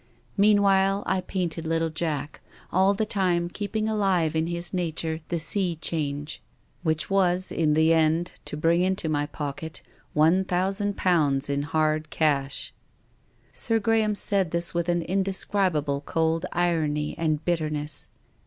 [0.35, 5.37] Mean while I painted little Jack, all the time keeping alive in his nature the
[5.37, 6.41] sea change,
[6.81, 7.89] which was, in 36 TONGUES OF CONSCIENCE.
[7.91, 9.81] the end, to bring into my pocket ;^
[10.13, 10.99] 1,000
[11.51, 12.73] in hard cash."
[13.53, 18.09] Sir Graham said this with an indescribable cold irony and bitterness.